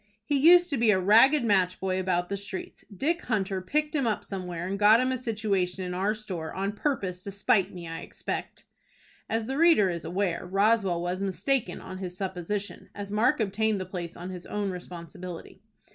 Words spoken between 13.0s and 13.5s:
Mark